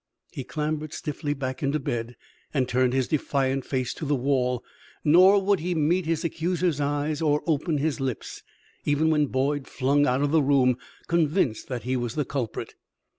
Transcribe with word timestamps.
He 0.33 0.43
clambered 0.43 0.93
stiffly 0.93 1.35
back 1.35 1.61
into 1.61 1.77
bed 1.77 2.15
and 2.55 2.67
turned 2.67 2.91
his 2.91 3.07
defiant 3.07 3.65
face 3.65 3.93
to 3.93 4.03
the 4.03 4.15
wall, 4.15 4.63
nor 5.03 5.39
would 5.39 5.59
he 5.59 5.75
meet 5.75 6.07
his 6.07 6.23
accuser's 6.23 6.81
eyes 6.81 7.21
or 7.21 7.43
open 7.45 7.77
his 7.77 7.99
lips, 7.99 8.41
even 8.83 9.11
when 9.11 9.27
Boyd 9.27 9.67
flung 9.67 10.07
out 10.07 10.23
of 10.23 10.31
the 10.31 10.41
room, 10.41 10.79
convinced 11.07 11.67
that 11.67 11.83
he 11.83 11.95
was 11.95 12.15
the 12.15 12.25
culprit. 12.25 12.73